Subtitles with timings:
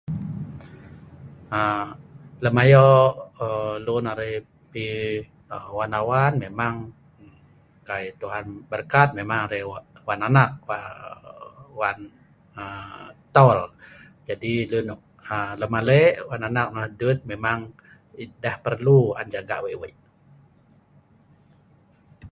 [1.59, 1.87] Um
[2.43, 3.11] lem ayo'
[3.45, 4.33] um lun arai
[4.71, 4.83] pi
[5.55, 6.73] um wan awan, memang
[7.87, 9.61] kai Tuhan berkat memang arai
[10.07, 10.79] wan anak um
[11.79, 11.97] wan
[12.61, 13.59] um tol.
[14.27, 15.01] Jadi lun nok
[15.33, 17.59] um lemale' wan anak ma' nonoh dut memang
[18.43, 19.95] deh perlu an jaga wei' wei'